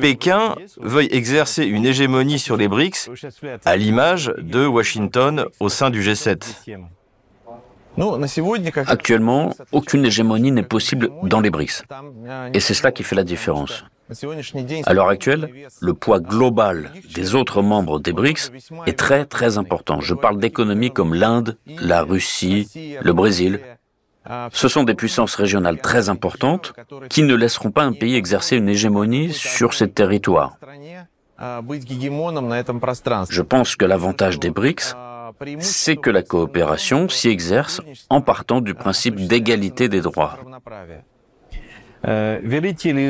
Pékin 0.00 0.54
veuille 0.78 1.08
exercer 1.10 1.64
une 1.64 1.84
hégémonie 1.84 2.38
sur 2.38 2.56
les 2.56 2.68
BRICS 2.68 3.10
à 3.64 3.76
l'image 3.76 4.32
de 4.38 4.66
Washington 4.66 5.46
au 5.60 5.68
sein 5.68 5.90
du 5.90 6.02
G7 6.02 6.38
Actuellement, 8.86 9.50
aucune 9.72 10.04
hégémonie 10.04 10.52
n'est 10.52 10.62
possible 10.62 11.10
dans 11.22 11.40
les 11.40 11.50
BRICS. 11.50 11.82
Et 12.52 12.60
c'est 12.60 12.74
cela 12.74 12.92
qui 12.92 13.02
fait 13.02 13.16
la 13.16 13.24
différence. 13.24 13.84
À 14.84 14.94
l'heure 14.94 15.08
actuelle, 15.08 15.50
le 15.80 15.94
poids 15.94 16.20
global 16.20 16.92
des 17.14 17.34
autres 17.34 17.62
membres 17.62 17.98
des 17.98 18.12
BRICS 18.12 18.52
est 18.86 18.98
très 18.98 19.24
très 19.24 19.58
important. 19.58 20.00
Je 20.00 20.14
parle 20.14 20.38
d'économies 20.38 20.92
comme 20.92 21.14
l'Inde, 21.14 21.56
la 21.66 22.02
Russie, 22.02 22.96
le 23.02 23.12
Brésil. 23.12 23.60
Ce 24.52 24.68
sont 24.68 24.84
des 24.84 24.94
puissances 24.94 25.34
régionales 25.34 25.80
très 25.80 26.08
importantes 26.08 26.72
qui 27.08 27.22
ne 27.22 27.34
laisseront 27.34 27.70
pas 27.70 27.82
un 27.84 27.92
pays 27.92 28.14
exercer 28.16 28.56
une 28.56 28.68
hégémonie 28.68 29.32
sur 29.32 29.74
ces 29.74 29.88
territoires. 29.88 30.56
Je 33.30 33.42
pense 33.42 33.76
que 33.76 33.84
l'avantage 33.84 34.38
des 34.38 34.50
BRICS, 34.50 34.94
c'est 35.60 35.96
que 35.96 36.10
la 36.10 36.22
coopération 36.22 37.08
s'y 37.08 37.28
exerce 37.28 37.80
en 38.10 38.20
partant 38.20 38.60
du 38.60 38.74
principe 38.74 39.16
d'égalité 39.16 39.88
des 39.88 40.00
droits. 40.00 40.38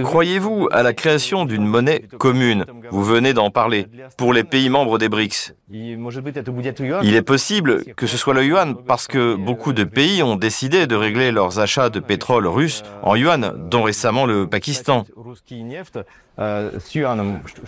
Croyez-vous 0.04 0.68
à 0.73 0.83
la 0.83 0.95
création 0.95 1.45
d'une 1.45 1.66
monnaie 1.66 2.04
commune? 2.18 2.64
Vous 2.90 3.04
venez 3.04 3.35
d'en 3.35 3.50
parler, 3.50 3.88
pour 4.16 4.33
les 4.33 4.42
pays 4.42 4.71
membres 4.71 4.97
des 4.97 5.11
BRICS. 5.11 5.54
Il 5.71 7.14
est 7.14 7.23
possible 7.23 7.85
que 7.95 8.06
ce 8.06 8.16
soit 8.16 8.33
le 8.33 8.45
yuan 8.45 8.75
parce 8.87 9.06
que 9.06 9.35
beaucoup 9.35 9.75
de 9.75 9.85
pays 9.85 10.23
ont 10.23 10.37
décidé 10.37 10.87
de 10.87 10.97
régler 10.97 11.30
leurs 11.30 11.59
achats 11.59 11.90
de 11.90 12.00
pétrole 12.00 12.47
russe 12.47 12.85
en 13.02 13.16
yuan, 13.16 13.68
dont 13.68 13.83
récemment 13.83 14.25
le 14.25 14.47
Pakistan. 14.47 15.04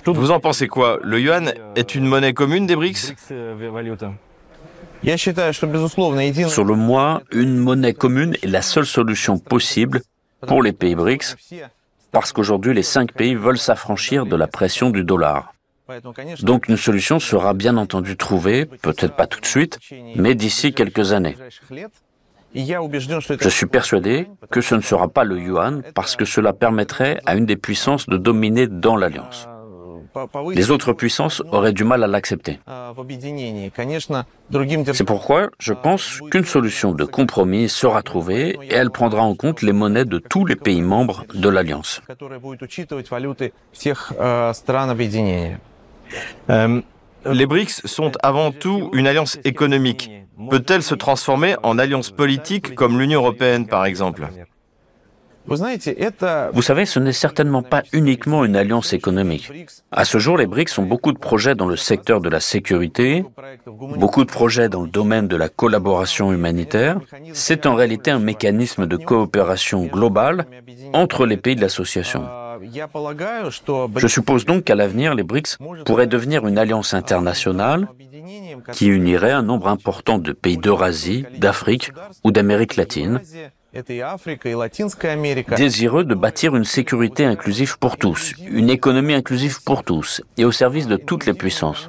Vous 0.06 0.30
en 0.30 0.40
pensez 0.40 0.68
quoi? 0.68 0.98
Le 1.02 1.20
yuan 1.20 1.52
est 1.76 1.94
une 1.94 2.06
monnaie 2.06 2.32
commune 2.32 2.66
des 2.66 2.76
BRICS? 2.76 3.12
Sur 5.04 6.64
le 6.64 6.74
moi, 6.74 7.22
une 7.30 7.56
monnaie 7.56 7.94
commune 7.94 8.34
est 8.42 8.48
la 8.48 8.62
seule 8.62 8.86
solution 8.86 9.38
possible 9.38 10.02
pour 10.46 10.62
les 10.62 10.72
pays 10.72 10.94
BRICS, 10.94 11.36
parce 12.10 12.32
qu'aujourd'hui 12.32 12.74
les 12.74 12.82
cinq 12.82 13.12
pays 13.12 13.34
veulent 13.34 13.58
s'affranchir 13.58 14.26
de 14.26 14.36
la 14.36 14.46
pression 14.46 14.90
du 14.90 15.04
dollar. 15.04 15.54
Donc 16.42 16.68
une 16.68 16.76
solution 16.76 17.18
sera 17.18 17.54
bien 17.54 17.76
entendu 17.76 18.16
trouvée, 18.16 18.66
peut-être 18.66 19.14
pas 19.14 19.26
tout 19.26 19.40
de 19.40 19.46
suite, 19.46 19.78
mais 20.16 20.34
d'ici 20.34 20.74
quelques 20.74 21.12
années. 21.12 21.36
Je 22.54 23.48
suis 23.48 23.66
persuadé 23.66 24.26
que 24.50 24.60
ce 24.60 24.74
ne 24.74 24.80
sera 24.80 25.08
pas 25.08 25.24
le 25.24 25.38
yuan 25.38 25.82
parce 25.94 26.16
que 26.16 26.24
cela 26.24 26.52
permettrait 26.52 27.20
à 27.24 27.36
une 27.36 27.46
des 27.46 27.56
puissances 27.56 28.06
de 28.06 28.16
dominer 28.16 28.66
dans 28.66 28.96
l'alliance. 28.96 29.46
Les 30.54 30.70
autres 30.70 30.92
puissances 30.92 31.42
auraient 31.52 31.72
du 31.72 31.84
mal 31.84 32.02
à 32.04 32.06
l'accepter. 32.06 32.58
C'est 34.92 35.04
pourquoi 35.04 35.50
je 35.58 35.72
pense 35.72 36.20
qu'une 36.30 36.44
solution 36.44 36.92
de 36.92 37.04
compromis 37.04 37.68
sera 37.68 38.02
trouvée 38.02 38.58
et 38.62 38.74
elle 38.74 38.90
prendra 38.90 39.22
en 39.22 39.34
compte 39.34 39.62
les 39.62 39.72
monnaies 39.72 40.04
de 40.04 40.18
tous 40.18 40.44
les 40.44 40.56
pays 40.56 40.82
membres 40.82 41.24
de 41.34 41.48
l'Alliance. 41.48 42.02
Les 47.26 47.46
BRICS 47.46 47.86
sont 47.86 48.12
avant 48.22 48.52
tout 48.52 48.90
une 48.94 49.06
alliance 49.06 49.38
économique. 49.44 50.10
Peut-elle 50.50 50.82
se 50.82 50.94
transformer 50.94 51.56
en 51.62 51.78
alliance 51.78 52.10
politique 52.10 52.74
comme 52.74 52.98
l'Union 52.98 53.20
européenne 53.20 53.66
par 53.66 53.84
exemple? 53.84 54.28
Vous 55.48 56.62
savez, 56.62 56.86
ce 56.86 56.98
n'est 56.98 57.12
certainement 57.12 57.62
pas 57.62 57.82
uniquement 57.92 58.44
une 58.44 58.56
alliance 58.56 58.92
économique. 58.92 59.50
À 59.90 60.04
ce 60.04 60.18
jour, 60.18 60.36
les 60.36 60.46
BRICS 60.46 60.78
ont 60.78 60.84
beaucoup 60.84 61.12
de 61.12 61.18
projets 61.18 61.54
dans 61.54 61.66
le 61.66 61.76
secteur 61.76 62.20
de 62.20 62.28
la 62.28 62.40
sécurité, 62.40 63.24
beaucoup 63.66 64.24
de 64.24 64.30
projets 64.30 64.68
dans 64.68 64.82
le 64.82 64.88
domaine 64.88 65.28
de 65.28 65.36
la 65.36 65.48
collaboration 65.48 66.32
humanitaire. 66.32 67.00
C'est 67.32 67.66
en 67.66 67.74
réalité 67.74 68.10
un 68.10 68.18
mécanisme 68.18 68.86
de 68.86 68.96
coopération 68.96 69.84
globale 69.86 70.46
entre 70.92 71.26
les 71.26 71.36
pays 71.36 71.56
de 71.56 71.60
l'association. 71.60 72.28
Je 73.96 74.06
suppose 74.06 74.44
donc 74.44 74.64
qu'à 74.64 74.74
l'avenir, 74.74 75.14
les 75.14 75.22
BRICS 75.22 75.58
pourraient 75.84 76.06
devenir 76.06 76.46
une 76.46 76.58
alliance 76.58 76.92
internationale 76.92 77.88
qui 78.72 78.88
unirait 78.88 79.30
un 79.30 79.42
nombre 79.42 79.68
important 79.68 80.18
de 80.18 80.32
pays 80.32 80.58
d'Eurasie, 80.58 81.24
d'Afrique 81.38 81.92
ou 82.24 82.32
d'Amérique 82.32 82.76
latine 82.76 83.20
désireux 85.56 86.04
de 86.04 86.14
bâtir 86.14 86.56
une 86.56 86.64
sécurité 86.64 87.24
inclusive 87.24 87.78
pour 87.78 87.96
tous, 87.96 88.34
une 88.50 88.70
économie 88.70 89.14
inclusive 89.14 89.62
pour 89.62 89.84
tous 89.84 90.22
et 90.36 90.44
au 90.44 90.52
service 90.52 90.86
de 90.86 90.96
toutes 90.96 91.26
les 91.26 91.34
puissances. 91.34 91.88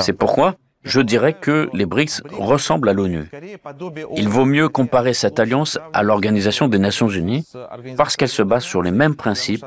C'est 0.00 0.12
pourquoi 0.12 0.56
je 0.84 1.00
dirais 1.00 1.34
que 1.34 1.70
les 1.72 1.86
BRICS 1.86 2.22
ressemblent 2.32 2.88
à 2.88 2.92
l'ONU. 2.92 3.30
Il 4.16 4.28
vaut 4.28 4.44
mieux 4.44 4.68
comparer 4.68 5.14
cette 5.14 5.38
alliance 5.38 5.78
à 5.92 6.02
l'Organisation 6.02 6.68
des 6.68 6.78
Nations 6.78 7.08
Unies 7.08 7.46
parce 7.96 8.16
qu'elle 8.16 8.28
se 8.28 8.42
base 8.42 8.64
sur 8.64 8.82
les 8.82 8.90
mêmes 8.90 9.14
principes 9.14 9.64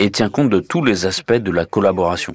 et 0.00 0.10
tient 0.10 0.30
compte 0.30 0.50
de 0.50 0.60
tous 0.60 0.82
les 0.82 1.06
aspects 1.06 1.32
de 1.32 1.50
la 1.50 1.66
collaboration. 1.66 2.34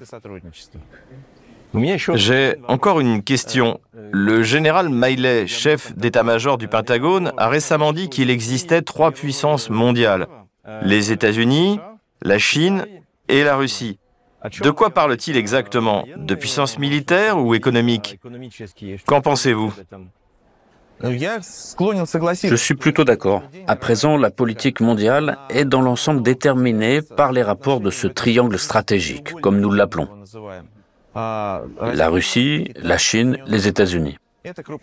J'ai 2.15 2.55
encore 2.67 2.99
une 2.99 3.21
question. 3.21 3.79
Le 4.11 4.41
général 4.41 4.89
Miley, 4.89 5.45
chef 5.45 5.95
d'état-major 5.95 6.57
du 6.57 6.67
Pentagone, 6.67 7.31
a 7.37 7.47
récemment 7.47 7.93
dit 7.93 8.09
qu'il 8.09 8.29
existait 8.29 8.81
trois 8.81 9.11
puissances 9.11 9.69
mondiales. 9.69 10.27
Les 10.81 11.11
États-Unis, 11.11 11.79
la 12.21 12.39
Chine 12.39 12.85
et 13.27 13.43
la 13.43 13.55
Russie. 13.55 13.99
De 14.61 14.71
quoi 14.71 14.89
parle-t-il 14.89 15.37
exactement? 15.37 16.05
De 16.15 16.33
puissance 16.33 16.79
militaire 16.79 17.37
ou 17.37 17.53
économique? 17.53 18.19
Qu'en 19.05 19.21
pensez-vous? 19.21 19.73
Je 21.01 22.55
suis 22.55 22.75
plutôt 22.75 23.03
d'accord. 23.03 23.43
À 23.67 23.75
présent, 23.75 24.17
la 24.17 24.31
politique 24.31 24.81
mondiale 24.81 25.37
est 25.49 25.65
dans 25.65 25.81
l'ensemble 25.81 26.23
déterminée 26.23 27.01
par 27.01 27.31
les 27.31 27.43
rapports 27.43 27.79
de 27.79 27.89
ce 27.89 28.07
triangle 28.07 28.57
stratégique, 28.57 29.33
comme 29.41 29.59
nous 29.59 29.71
l'appelons 29.71 30.09
la 31.81 32.09
Russie, 32.09 32.71
la 32.81 32.97
Chine, 32.97 33.37
les 33.47 33.67
États-Unis. 33.67 34.17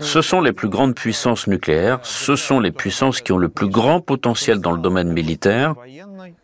Ce 0.00 0.20
sont 0.20 0.40
les 0.40 0.52
plus 0.52 0.68
grandes 0.68 0.94
puissances 0.94 1.46
nucléaires, 1.46 2.00
ce 2.02 2.36
sont 2.36 2.60
les 2.60 2.72
puissances 2.72 3.20
qui 3.20 3.32
ont 3.32 3.38
le 3.38 3.48
plus 3.48 3.68
grand 3.68 4.00
potentiel 4.00 4.60
dans 4.60 4.72
le 4.72 4.80
domaine 4.80 5.12
militaire, 5.12 5.74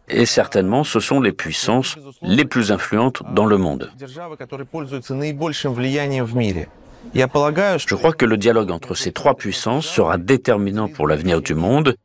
et 0.09 0.25
certainement 0.25 0.83
ce 0.83 0.99
sont 0.99 1.21
les 1.21 1.33
puissances 1.33 1.97
les 2.23 2.45
plus 2.45 2.73
influentes 2.73 3.23
dans 3.35 3.47
le 3.47 3.59
monde. 3.59 3.91
Je 7.15 7.95
crois 7.95 8.13
que 8.13 8.25
le 8.25 8.37
dialogue 8.37 8.71
entre 8.71 8.95
ces 8.95 9.13
trois 9.13 9.35
puissances 9.35 9.87
sera 9.87 10.19
déterminant 10.19 10.89
pour 10.89 11.07
l'avenir 11.07 11.43
du 11.43 11.55
monde 11.55 11.97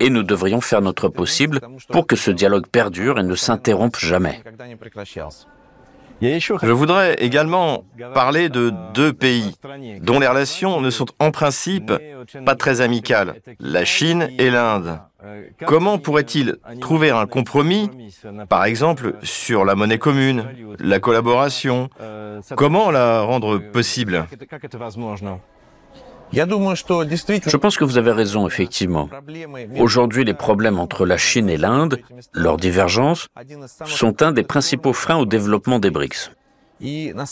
et 0.00 0.10
nous 0.10 0.22
devrions 0.22 0.60
faire 0.60 0.80
notre 0.80 1.08
possible 1.08 1.60
pour 1.88 2.06
que 2.06 2.16
ce 2.16 2.30
dialogue 2.30 2.66
perdure 2.68 3.18
et 3.18 3.22
ne 3.22 3.34
s'interrompe 3.34 3.96
jamais. 3.98 4.40
Je 6.62 6.72
voudrais 6.72 7.14
également 7.14 7.84
parler 8.14 8.48
de 8.48 8.72
deux 8.94 9.12
pays 9.12 9.54
dont 10.00 10.18
les 10.18 10.26
relations 10.26 10.80
ne 10.80 10.90
sont 10.90 11.06
en 11.18 11.30
principe 11.30 11.92
pas 12.46 12.54
très 12.54 12.80
amicales, 12.80 13.34
la 13.60 13.84
Chine 13.84 14.28
et 14.38 14.50
l'Inde. 14.50 15.00
Comment 15.66 15.98
pourrait-il 15.98 16.56
trouver 16.80 17.10
un 17.10 17.26
compromis, 17.26 17.90
par 18.48 18.64
exemple, 18.64 19.14
sur 19.22 19.64
la 19.64 19.74
monnaie 19.74 19.98
commune, 19.98 20.44
la 20.78 21.00
collaboration? 21.00 21.88
Comment 22.56 22.90
la 22.90 23.20
rendre 23.22 23.58
possible? 23.58 24.26
Je 26.34 27.56
pense 27.56 27.76
que 27.76 27.84
vous 27.84 27.98
avez 27.98 28.12
raison, 28.12 28.46
effectivement. 28.46 29.08
Aujourd'hui, 29.78 30.24
les 30.24 30.34
problèmes 30.34 30.78
entre 30.78 31.06
la 31.06 31.16
Chine 31.16 31.48
et 31.48 31.56
l'Inde, 31.56 32.00
leurs 32.32 32.56
divergences, 32.56 33.28
sont 33.86 34.22
un 34.22 34.32
des 34.32 34.42
principaux 34.42 34.92
freins 34.92 35.16
au 35.16 35.26
développement 35.26 35.78
des 35.78 35.90
BRICS. 35.90 36.30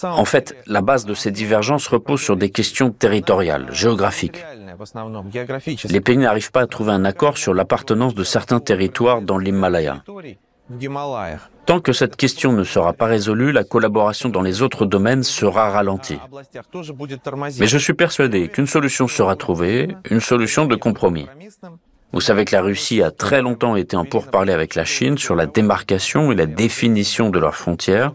En 0.04 0.24
fait, 0.24 0.56
la 0.66 0.80
base 0.80 1.04
de 1.04 1.14
ces 1.14 1.30
divergences 1.30 1.86
repose 1.88 2.20
sur 2.20 2.36
des 2.36 2.50
questions 2.50 2.90
territoriales, 2.90 3.68
géographiques. 3.72 4.44
Les 5.88 6.00
pays 6.00 6.16
n'arrivent 6.16 6.52
pas 6.52 6.62
à 6.62 6.66
trouver 6.66 6.92
un 6.92 7.04
accord 7.04 7.36
sur 7.38 7.52
l'appartenance 7.52 8.14
de 8.14 8.24
certains 8.24 8.60
territoires 8.60 9.20
dans 9.20 9.38
l'Himalaya. 9.38 10.02
Tant 11.66 11.80
que 11.80 11.92
cette 11.92 12.16
question 12.16 12.52
ne 12.52 12.64
sera 12.64 12.92
pas 12.92 13.06
résolue, 13.06 13.52
la 13.52 13.64
collaboration 13.64 14.28
dans 14.28 14.42
les 14.42 14.62
autres 14.62 14.84
domaines 14.84 15.22
sera 15.22 15.70
ralentie. 15.70 16.18
Mais 17.58 17.66
je 17.66 17.78
suis 17.78 17.94
persuadé 17.94 18.48
qu'une 18.48 18.66
solution 18.66 19.06
sera 19.08 19.36
trouvée, 19.36 19.96
une 20.10 20.20
solution 20.20 20.66
de 20.66 20.76
compromis. 20.76 21.26
Vous 22.12 22.20
savez 22.20 22.44
que 22.44 22.54
la 22.54 22.60
Russie 22.60 23.02
a 23.02 23.10
très 23.10 23.40
longtemps 23.40 23.74
été 23.74 23.96
en 23.96 24.04
pourparlers 24.04 24.52
avec 24.52 24.74
la 24.74 24.84
Chine 24.84 25.16
sur 25.16 25.34
la 25.34 25.46
démarcation 25.46 26.30
et 26.30 26.34
la 26.34 26.44
définition 26.44 27.30
de 27.30 27.38
leurs 27.38 27.54
frontières. 27.54 28.12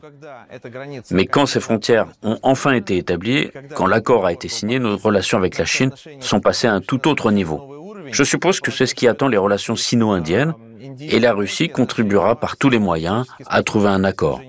Mais 1.10 1.26
quand 1.26 1.48
ces 1.48 1.60
frontières 1.60 2.06
ont 2.22 2.38
enfin 2.44 2.74
été 2.74 2.98
établies, 2.98 3.50
quand 3.74 3.88
l'accord 3.88 4.28
a 4.28 4.34
été 4.34 4.50
signé, 4.50 4.78
nos 4.78 4.98
relations 4.98 5.40
avec 5.40 5.58
la 5.58 5.66
Chine 5.66 5.92
sont 6.20 6.40
passées 6.40 6.68
à 6.68 6.74
un 6.74 6.82
tout 6.82 7.08
autre 7.08 7.32
niveau. 7.32 7.77
Je 8.12 8.24
suppose 8.24 8.60
que 8.60 8.72
c'est 8.72 8.86
ce 8.86 8.96
qui 8.96 9.08
attend 9.08 9.28
les 9.28 9.38
relations 9.38 9.76
sino-indiennes 9.76 10.54
et 11.00 11.20
la 11.20 11.34
Russie 11.34 11.70
contribuera 11.70 12.36
par 12.36 12.58
tous 12.58 12.70
les 12.70 12.80
moyens 12.80 13.26
à 13.48 13.64
trouver 13.64 13.90
un 13.90 14.04
accord. 14.04 14.42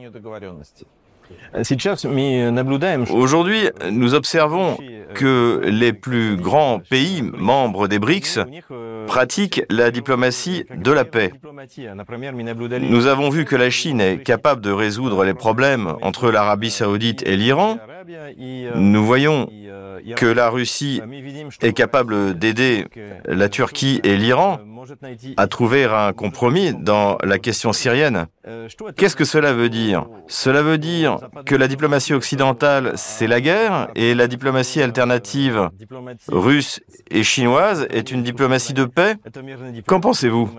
Aujourd'hui, 3.10 3.70
nous 3.90 4.14
observons 4.14 4.76
que 5.14 5.62
les 5.64 5.92
plus 5.92 6.36
grands 6.36 6.80
pays 6.80 7.22
membres 7.22 7.88
des 7.88 7.98
BRICS 7.98 8.40
pratiquent 9.06 9.62
la 9.70 9.90
diplomatie 9.90 10.64
de 10.74 10.92
la 10.92 11.04
paix. 11.04 11.32
Nous 12.82 13.06
avons 13.06 13.30
vu 13.30 13.44
que 13.44 13.56
la 13.56 13.70
Chine 13.70 14.00
est 14.00 14.22
capable 14.22 14.60
de 14.60 14.70
résoudre 14.70 15.24
les 15.24 15.34
problèmes 15.34 15.94
entre 16.02 16.30
l'Arabie 16.30 16.70
saoudite 16.70 17.26
et 17.26 17.36
l'Iran. 17.36 17.78
Nous 18.76 19.04
voyons 19.04 19.48
que 20.16 20.26
la 20.26 20.50
Russie 20.50 21.00
est 21.60 21.72
capable 21.72 22.38
d'aider 22.38 22.86
la 23.24 23.48
Turquie 23.48 24.00
et 24.04 24.16
l'Iran 24.16 24.58
à 25.36 25.46
trouver 25.46 25.84
un 25.84 26.12
compromis 26.12 26.72
dans 26.74 27.18
la 27.22 27.38
question 27.38 27.72
syrienne. 27.72 28.26
Qu'est-ce 28.96 29.16
que 29.16 29.24
cela 29.24 29.52
veut 29.52 29.68
dire 29.68 30.06
Cela 30.28 30.62
veut 30.62 30.78
dire 30.78 31.18
que 31.44 31.54
la 31.54 31.68
diplomatie 31.68 32.14
occidentale, 32.14 32.92
c'est 32.96 33.26
la 33.26 33.40
guerre, 33.40 33.88
et 33.94 34.14
la 34.14 34.26
diplomatie 34.26 34.82
alternative 34.82 35.70
russe 36.28 36.80
et 37.10 37.22
chinoise 37.22 37.86
est 37.90 38.10
une 38.10 38.22
diplomatie 38.22 38.72
de 38.74 38.84
paix. 38.84 39.16
Qu'en 39.86 40.00
pensez-vous 40.00 40.50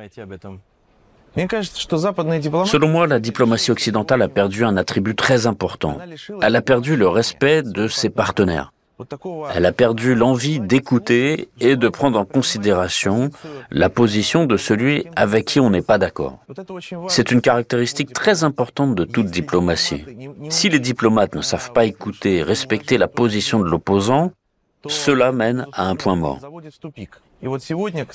Selon 1.35 2.87
moi, 2.87 3.07
la 3.07 3.19
diplomatie 3.19 3.71
occidentale 3.71 4.21
a 4.21 4.27
perdu 4.27 4.65
un 4.65 4.77
attribut 4.77 5.15
très 5.15 5.47
important. 5.47 5.97
Elle 6.41 6.55
a 6.55 6.61
perdu 6.61 6.95
le 6.95 7.07
respect 7.07 7.63
de 7.63 7.87
ses 7.87 8.09
partenaires. 8.09 8.71
Elle 9.55 9.65
a 9.65 9.71
perdu 9.71 10.13
l'envie 10.13 10.59
d'écouter 10.59 11.47
et 11.61 11.77
de 11.77 11.87
prendre 11.87 12.19
en 12.19 12.25
considération 12.25 13.29
la 13.71 13.89
position 13.89 14.45
de 14.45 14.57
celui 14.57 15.05
avec 15.15 15.45
qui 15.45 15.59
on 15.59 15.69
n'est 15.69 15.81
pas 15.81 15.97
d'accord. 15.97 16.39
C'est 17.07 17.31
une 17.31 17.39
caractéristique 17.39 18.11
très 18.11 18.43
importante 18.43 18.95
de 18.95 19.05
toute 19.05 19.27
diplomatie. 19.27 20.03
Si 20.49 20.67
les 20.67 20.79
diplomates 20.79 21.35
ne 21.35 21.41
savent 21.41 21.71
pas 21.71 21.85
écouter 21.85 22.37
et 22.37 22.43
respecter 22.43 22.97
la 22.97 23.07
position 23.07 23.59
de 23.59 23.69
l'opposant, 23.69 24.31
cela 24.87 25.31
mène 25.31 25.65
à 25.71 25.87
un 25.87 25.95
point 25.95 26.15
mort. 26.15 26.39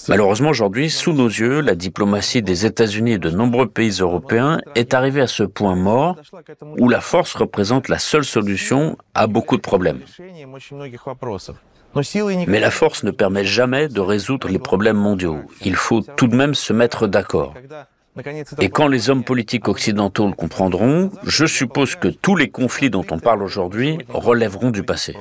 Malheureusement, 0.09 0.51
aujourd'hui, 0.51 0.91
sous 0.91 1.13
nos 1.13 1.29
yeux, 1.29 1.61
la 1.61 1.75
diplomatie 1.75 2.43
des 2.43 2.67
États-Unis 2.67 3.13
et 3.13 3.19
de 3.19 3.31
nombreux 3.31 3.67
pays 3.67 3.99
européens 4.01 4.61
est 4.75 4.93
arrivée 4.93 5.23
à 5.23 5.27
ce 5.27 5.45
point 5.45 5.77
mort 5.77 6.17
où 6.79 6.89
la 6.89 7.01
force 7.01 7.35
représente 7.35 7.89
la 7.89 7.99
seule 7.99 8.25
solution 8.25 8.99
à 9.15 9.27
beaucoup 9.27 9.57
de 9.57 9.63
problèmes. 9.63 10.01
Mais 12.49 12.61
la 12.61 12.71
force 12.71 13.05
ne 13.05 13.11
permet 13.11 13.45
jamais 13.45 13.89
de 13.89 14.01
résoudre 14.01 14.49
les 14.49 14.59
problèmes 14.59 14.97
mondiaux. 14.97 15.39
Il 15.65 15.77
faut 15.77 16.03
tout 16.03 16.27
de 16.27 16.37
même 16.37 16.55
se 16.55 16.73
mettre 16.73 17.07
d'accord. 17.07 17.55
Et 18.61 18.69
quand 18.69 18.89
les 18.89 19.11
hommes 19.11 19.25
politiques 19.25 19.69
occidentaux 19.69 20.27
le 20.27 20.35
comprendront, 20.35 21.11
je 21.25 21.47
suppose 21.47 21.97
que 21.97 22.09
tous 22.09 22.37
les 22.37 22.51
conflits 22.51 22.91
dont 22.91 23.05
on 23.11 23.19
parle 23.19 23.43
aujourd'hui 23.43 23.99
relèveront 24.09 24.71
du 24.71 24.83
passé. 24.83 25.17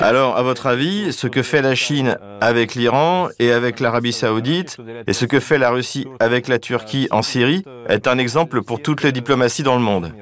Alors, 0.00 0.36
à 0.36 0.42
votre 0.42 0.66
avis, 0.66 1.12
ce 1.12 1.26
que 1.26 1.42
fait 1.42 1.62
la 1.62 1.74
Chine 1.74 2.18
avec 2.40 2.74
l'Iran 2.74 3.28
et 3.38 3.52
avec 3.52 3.80
l'Arabie 3.80 4.12
saoudite, 4.12 4.76
et 5.06 5.12
ce 5.12 5.24
que 5.24 5.40
fait 5.40 5.58
la 5.58 5.70
Russie 5.70 6.06
avec 6.20 6.48
la 6.48 6.58
Turquie 6.58 7.08
en 7.10 7.22
Syrie, 7.22 7.64
est 7.88 8.06
un 8.06 8.18
exemple 8.18 8.62
pour 8.62 8.82
toutes 8.82 9.02
les 9.02 9.12
diplomaties 9.12 9.62
dans 9.62 9.76
le 9.76 9.82
monde 9.82 10.12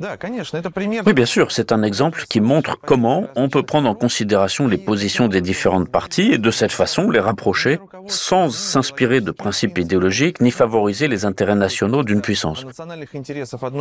oui, 0.00 1.12
bien 1.12 1.26
sûr, 1.26 1.50
c'est 1.50 1.72
un 1.72 1.82
exemple 1.82 2.24
qui 2.28 2.40
montre 2.40 2.78
comment 2.80 3.26
on 3.34 3.48
peut 3.48 3.64
prendre 3.64 3.88
en 3.88 3.96
considération 3.96 4.68
les 4.68 4.78
positions 4.78 5.26
des 5.26 5.40
différentes 5.40 5.88
parties 5.88 6.32
et 6.32 6.38
de 6.38 6.50
cette 6.52 6.70
façon 6.70 7.10
les 7.10 7.18
rapprocher 7.18 7.80
sans 8.06 8.48
s'inspirer 8.48 9.20
de 9.20 9.32
principes 9.32 9.76
idéologiques 9.76 10.40
ni 10.40 10.52
favoriser 10.52 11.08
les 11.08 11.24
intérêts 11.24 11.56
nationaux 11.56 12.04
d'une 12.04 12.20
puissance. 12.20 12.64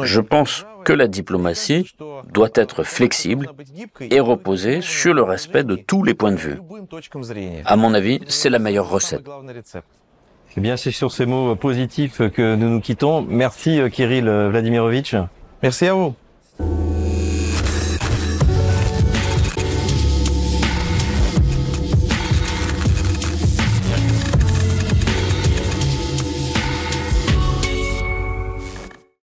Je 0.04 0.20
pense 0.22 0.66
que 0.84 0.94
la 0.94 1.08
diplomatie 1.08 1.94
doit 2.34 2.50
être 2.56 2.84
flexible 2.84 3.52
et 4.02 4.20
reposer 4.20 4.82
sur 4.82 5.14
le 5.14 5.22
respect 5.22 5.64
de 5.64 5.76
tous 5.76 6.04
les 6.04 6.16
points 6.16 6.32
de 6.32 6.38
vue. 6.38 6.60
À 7.66 7.76
mon 7.76 7.94
avis, 7.94 8.22
c'est 8.28 8.50
la 8.50 8.60
meilleure 8.60 8.90
recette. 8.90 9.24
Eh 10.56 10.62
bien, 10.62 10.78
c'est 10.78 10.92
sur 10.92 11.12
ces 11.12 11.28
mots 11.28 11.56
positifs 11.56 12.28
que 12.32 12.56
nous 12.56 12.70
nous 12.70 12.82
quittons. 12.82 13.22
Merci 13.22 13.80
Kirill 13.92 14.28
Vladimirovitch. 14.28 15.16
Merci 15.62 15.88
à 15.88 15.94
vous. 15.94 16.16